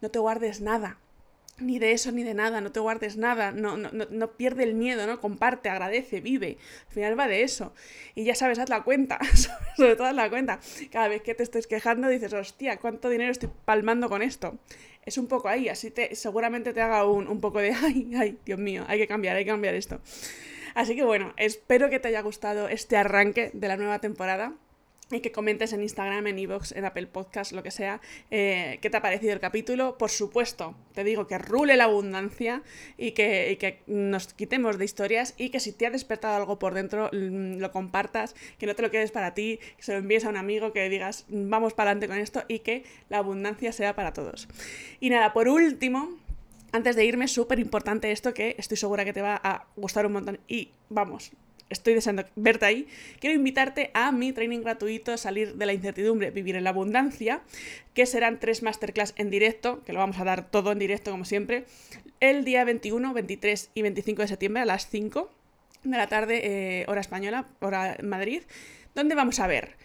No 0.00 0.10
te 0.10 0.18
guardes 0.18 0.60
nada 0.60 0.98
ni 1.58 1.78
de 1.78 1.92
eso 1.92 2.12
ni 2.12 2.24
de 2.24 2.34
nada, 2.34 2.60
no 2.60 2.72
te 2.72 2.80
guardes 2.80 3.16
nada, 3.16 3.52
no, 3.52 3.76
no, 3.76 3.90
no, 3.92 4.32
pierde 4.32 4.64
el 4.64 4.74
miedo, 4.74 5.06
¿no? 5.06 5.20
Comparte, 5.20 5.68
agradece, 5.68 6.20
vive. 6.20 6.58
Al 6.88 6.92
final 6.92 7.18
va 7.18 7.28
de 7.28 7.42
eso. 7.42 7.74
Y 8.14 8.24
ya 8.24 8.34
sabes, 8.34 8.58
haz 8.58 8.68
la 8.68 8.82
cuenta, 8.82 9.18
sobre 9.76 9.96
todo 9.96 10.06
haz 10.06 10.14
la 10.14 10.30
cuenta. 10.30 10.60
Cada 10.90 11.08
vez 11.08 11.22
que 11.22 11.34
te 11.34 11.42
estés 11.42 11.66
quejando 11.66 12.08
dices, 12.08 12.32
hostia, 12.32 12.78
¿cuánto 12.78 13.08
dinero 13.08 13.30
estoy 13.30 13.50
palmando 13.64 14.08
con 14.08 14.22
esto? 14.22 14.58
Es 15.04 15.18
un 15.18 15.26
poco 15.26 15.48
ahí, 15.48 15.68
así 15.68 15.90
te, 15.90 16.14
seguramente 16.14 16.72
te 16.72 16.80
haga 16.80 17.04
un, 17.06 17.28
un 17.28 17.40
poco 17.40 17.60
de, 17.60 17.72
ay, 17.82 18.10
ay, 18.16 18.38
Dios 18.44 18.58
mío, 18.58 18.84
hay 18.88 18.98
que 18.98 19.08
cambiar, 19.08 19.36
hay 19.36 19.44
que 19.44 19.50
cambiar 19.50 19.74
esto. 19.74 20.00
Así 20.74 20.96
que 20.96 21.04
bueno, 21.04 21.34
espero 21.36 21.90
que 21.90 21.98
te 21.98 22.08
haya 22.08 22.22
gustado 22.22 22.68
este 22.68 22.96
arranque 22.96 23.50
de 23.52 23.68
la 23.68 23.76
nueva 23.76 23.98
temporada 23.98 24.54
y 25.10 25.20
que 25.20 25.32
comentes 25.32 25.72
en 25.72 25.82
Instagram, 25.82 26.26
en 26.26 26.38
Evox, 26.38 26.72
en 26.72 26.84
Apple 26.84 27.06
Podcast, 27.06 27.52
lo 27.52 27.62
que 27.62 27.70
sea, 27.70 28.00
eh, 28.30 28.78
qué 28.80 28.88
te 28.88 28.96
ha 28.96 29.02
parecido 29.02 29.32
el 29.32 29.40
capítulo. 29.40 29.98
Por 29.98 30.10
supuesto, 30.10 30.74
te 30.94 31.04
digo 31.04 31.26
que 31.26 31.38
rule 31.38 31.76
la 31.76 31.84
abundancia 31.84 32.62
y 32.96 33.12
que, 33.12 33.56
que, 33.60 33.80
nos 33.86 34.32
quitemos 34.32 34.78
de 34.78 34.84
historias 34.84 35.34
y 35.36 35.50
que 35.50 35.60
si 35.60 35.72
te 35.72 35.86
ha 35.86 35.90
despertado 35.90 36.36
algo 36.36 36.58
por 36.58 36.74
dentro, 36.74 37.10
mm, 37.12 37.58
lo 37.58 37.72
compartas, 37.72 38.34
que 38.58 38.66
no 38.66 38.74
te 38.74 38.82
lo 38.82 38.90
quedes 38.90 39.10
para 39.10 39.34
ti, 39.34 39.58
que 39.76 39.82
se 39.82 39.92
lo 39.92 39.98
envíes 39.98 40.24
a 40.24 40.30
un 40.30 40.36
amigo, 40.36 40.72
que 40.72 40.88
digas, 40.88 41.26
vamos 41.28 41.74
para 41.74 41.90
adelante 41.90 42.08
con 42.08 42.18
esto 42.18 42.44
y 42.48 42.60
que 42.60 42.84
la 43.08 43.18
abundancia 43.18 43.72
sea 43.72 43.94
para 43.94 44.12
todos. 44.12 44.48
Y 45.00 45.10
nada, 45.10 45.32
por 45.32 45.48
último, 45.48 46.16
antes 46.72 46.96
de 46.96 47.04
irme, 47.04 47.28
súper 47.28 47.58
importante 47.58 48.10
esto 48.12 48.32
que 48.32 48.56
estoy 48.58 48.78
segura 48.78 49.04
que 49.04 49.12
te 49.12 49.20
va 49.20 49.38
a 49.42 49.66
gustar 49.76 50.06
un 50.06 50.12
montón 50.12 50.40
y 50.48 50.70
vamos, 50.88 51.32
estoy 51.72 51.94
deseando 51.94 52.24
verte 52.36 52.66
ahí, 52.66 52.86
quiero 53.20 53.34
invitarte 53.34 53.90
a 53.94 54.12
mi 54.12 54.32
training 54.32 54.60
gratuito 54.60 55.16
Salir 55.16 55.54
de 55.54 55.66
la 55.66 55.72
incertidumbre, 55.72 56.30
vivir 56.30 56.56
en 56.56 56.64
la 56.64 56.70
abundancia, 56.70 57.42
que 57.94 58.06
serán 58.06 58.38
tres 58.38 58.62
masterclass 58.62 59.14
en 59.16 59.30
directo, 59.30 59.82
que 59.84 59.92
lo 59.92 59.98
vamos 59.98 60.18
a 60.20 60.24
dar 60.24 60.50
todo 60.50 60.72
en 60.72 60.78
directo 60.78 61.10
como 61.10 61.24
siempre, 61.24 61.64
el 62.20 62.44
día 62.44 62.64
21, 62.64 63.12
23 63.12 63.70
y 63.74 63.82
25 63.82 64.22
de 64.22 64.28
septiembre 64.28 64.62
a 64.62 64.66
las 64.66 64.88
5 64.88 65.30
de 65.84 65.96
la 65.96 66.06
tarde, 66.06 66.40
eh, 66.44 66.84
hora 66.88 67.00
española, 67.00 67.48
hora 67.60 67.96
Madrid, 68.02 68.42
donde 68.94 69.14
vamos 69.14 69.40
a 69.40 69.46
ver 69.46 69.76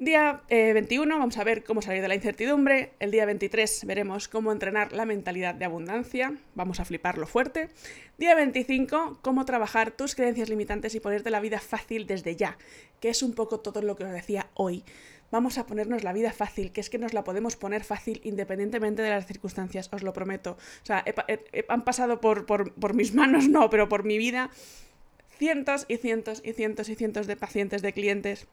Día 0.00 0.44
21 0.48 1.12
eh, 1.12 1.18
vamos 1.18 1.38
a 1.38 1.44
ver 1.44 1.64
cómo 1.64 1.82
salir 1.82 2.02
de 2.02 2.06
la 2.06 2.14
incertidumbre. 2.14 2.92
El 3.00 3.10
día 3.10 3.26
23 3.26 3.84
veremos 3.84 4.28
cómo 4.28 4.52
entrenar 4.52 4.92
la 4.92 5.04
mentalidad 5.04 5.56
de 5.56 5.64
abundancia. 5.64 6.36
Vamos 6.54 6.78
a 6.78 6.84
fliparlo 6.84 7.26
fuerte. 7.26 7.68
Día 8.16 8.36
25, 8.36 9.18
cómo 9.22 9.44
trabajar 9.44 9.90
tus 9.90 10.14
creencias 10.14 10.50
limitantes 10.50 10.94
y 10.94 11.00
ponerte 11.00 11.30
la 11.30 11.40
vida 11.40 11.58
fácil 11.58 12.06
desde 12.06 12.36
ya, 12.36 12.58
que 13.00 13.08
es 13.08 13.24
un 13.24 13.34
poco 13.34 13.58
todo 13.58 13.82
lo 13.82 13.96
que 13.96 14.04
os 14.04 14.12
decía 14.12 14.50
hoy. 14.54 14.84
Vamos 15.32 15.58
a 15.58 15.66
ponernos 15.66 16.04
la 16.04 16.12
vida 16.12 16.32
fácil, 16.32 16.70
que 16.70 16.80
es 16.80 16.90
que 16.90 16.98
nos 16.98 17.12
la 17.12 17.24
podemos 17.24 17.56
poner 17.56 17.82
fácil 17.82 18.20
independientemente 18.22 19.02
de 19.02 19.10
las 19.10 19.26
circunstancias, 19.26 19.88
os 19.92 20.04
lo 20.04 20.12
prometo. 20.12 20.52
O 20.52 20.86
sea, 20.86 21.04
han 21.66 21.82
pasado 21.82 22.20
por, 22.20 22.46
por 22.46 22.94
mis 22.94 23.14
manos, 23.14 23.48
no, 23.48 23.68
pero 23.68 23.88
por 23.88 24.04
mi 24.04 24.16
vida 24.16 24.50
cientos 25.38 25.86
y 25.88 25.96
cientos 25.96 26.42
y 26.44 26.52
cientos 26.52 26.88
y 26.88 26.94
cientos 26.96 27.26
de 27.26 27.36
pacientes, 27.36 27.80
de 27.80 27.92
clientes 27.92 28.48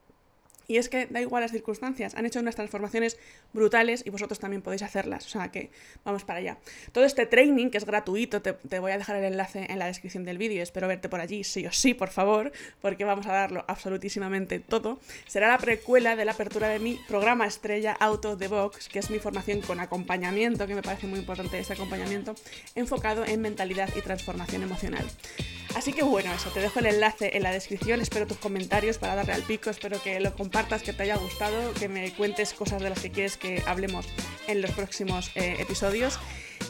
y 0.68 0.78
es 0.78 0.90
que 0.90 1.08
da 1.08 1.22
igual 1.22 1.42
las 1.42 1.52
circunstancias, 1.52 2.16
han 2.16 2.26
hecho 2.26 2.40
unas 2.40 2.56
transformaciones 2.56 3.18
brutales 3.54 4.04
y 4.06 4.10
vosotros 4.10 4.40
también 4.40 4.62
podéis 4.62 4.82
hacerlas, 4.82 5.26
o 5.26 5.30
sea 5.30 5.52
que 5.52 5.72
vamos 6.04 6.24
para 6.24 6.40
allá. 6.40 6.58
Todo 6.92 7.04
este 7.04 7.26
training, 7.26 7.70
que 7.70 7.78
es 7.78 7.86
gratuito, 7.86 8.42
te, 8.42 8.80
voy 8.80 8.92
a 8.92 8.98
dejar 8.98 9.18
el 9.18 9.26
enlace 9.26 9.68
en 9.70 9.80
la 9.80 9.88
descripción 9.88 10.26
del 10.26 10.38
vídeo, 10.38 10.62
espero 10.62 10.88
verte 10.88 11.10
por 11.10 11.20
allí, 11.20 11.44
sí 11.44 11.66
o 11.66 11.72
sí, 11.72 11.94
por 11.94 12.10
favor, 12.10 12.52
porque 12.82 13.06
vamos 13.06 13.28
a 13.28 13.34
darlo 13.34 13.66
absolutísimamente 13.68 14.60
todo. 14.60 15.00
Será 15.28 15.50
la 15.50 15.58
precuela 15.58 16.16
de 16.16 16.26
la 16.26 16.34
apertura 16.34 16.70
de 16.70 16.80
mi 16.80 17.00
programa 17.08 17.46
estrella 17.46 17.96
Auto 18.00 18.38
the 18.38 18.48
Box, 18.48 18.90
que 18.90 19.00
es 19.00 19.10
mi 19.10 19.20
formación 19.20 19.62
con 19.62 19.80
acompañamiento, 19.80 20.68
que 20.68 20.76
me 20.76 20.82
parece 20.82 21.08
muy 21.08 21.20
importante 21.20 21.60
ese 21.60 21.74
acompañamiento, 21.74 22.36
enfocado 22.76 23.26
en 23.26 23.42
mentalidad 23.42 23.90
y 23.96 24.02
transformación 24.02 24.64
emocional. 24.64 25.06
Así 25.76 25.92
que 25.92 26.04
bueno, 26.04 26.34
eso, 26.34 26.50
te 26.52 26.62
dejo 26.62 26.80
el 26.80 26.86
enlace 26.86 27.36
en 27.36 27.44
la 27.44 27.52
descripción, 27.52 28.00
espero 28.00 28.26
tus 28.26 28.38
comentarios 28.38 28.98
para 28.98 29.14
darle 29.14 29.34
al 29.34 29.44
pico, 29.44 29.70
espero 29.70 30.02
que 30.02 30.22
lo 30.22 30.34
compartas, 30.34 30.82
que 30.84 30.94
te 30.94 31.04
haya 31.04 31.18
gustado, 31.18 31.74
que 31.74 31.90
me 31.90 32.14
cuentes 32.14 32.54
cosas 32.54 32.82
de 32.82 32.90
las 32.90 33.02
que 33.02 33.12
quieres 33.12 33.36
que 33.36 33.62
hablemos 33.68 34.08
en 34.48 34.62
los 34.62 34.72
próximos 34.72 35.32
eh, 35.36 35.58
episodios. 35.60 36.18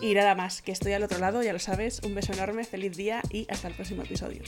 Y 0.02 0.16
nada 0.16 0.34
más, 0.34 0.64
que 0.64 0.72
estoy 0.72 0.94
al 0.94 1.04
otro 1.04 1.20
lado, 1.20 1.44
ya 1.44 1.54
lo 1.54 1.60
sabes, 1.60 2.02
un 2.04 2.16
beso 2.16 2.34
enorme, 2.34 2.64
feliz 2.64 2.98
día 2.98 3.22
y 3.30 3.46
hasta 3.50 3.68
el 3.68 3.76
próximo 3.76 4.02
episodio. 4.02 4.42